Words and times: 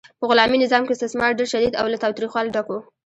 په 0.19 0.23
غلامي 0.29 0.57
نظام 0.63 0.83
کې 0.85 0.93
استثمار 0.93 1.31
ډیر 1.39 1.47
شدید 1.53 1.73
او 1.79 1.85
له 1.93 1.97
تاوتریخوالي 2.03 2.51
ډک 2.55 2.67
و. 2.69 2.75